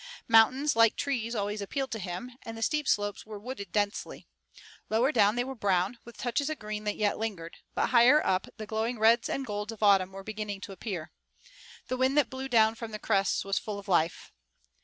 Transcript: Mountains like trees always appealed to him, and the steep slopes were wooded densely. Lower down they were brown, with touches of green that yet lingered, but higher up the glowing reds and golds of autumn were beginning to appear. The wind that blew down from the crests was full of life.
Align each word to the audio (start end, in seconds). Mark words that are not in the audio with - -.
Mountains 0.27 0.75
like 0.75 0.95
trees 0.95 1.35
always 1.35 1.61
appealed 1.61 1.91
to 1.91 1.99
him, 1.99 2.31
and 2.41 2.57
the 2.57 2.63
steep 2.63 2.87
slopes 2.87 3.23
were 3.23 3.37
wooded 3.37 3.71
densely. 3.71 4.25
Lower 4.89 5.11
down 5.11 5.35
they 5.35 5.43
were 5.43 5.53
brown, 5.53 5.99
with 6.05 6.17
touches 6.17 6.49
of 6.49 6.57
green 6.57 6.85
that 6.85 6.95
yet 6.97 7.19
lingered, 7.19 7.57
but 7.75 7.89
higher 7.89 8.19
up 8.25 8.47
the 8.57 8.65
glowing 8.65 8.97
reds 8.97 9.29
and 9.29 9.45
golds 9.45 9.71
of 9.71 9.83
autumn 9.83 10.11
were 10.11 10.23
beginning 10.23 10.59
to 10.61 10.71
appear. 10.71 11.11
The 11.87 11.97
wind 11.97 12.17
that 12.17 12.31
blew 12.31 12.47
down 12.49 12.73
from 12.73 12.89
the 12.89 12.97
crests 12.97 13.45
was 13.45 13.59
full 13.59 13.77
of 13.77 13.87
life. 13.87 14.31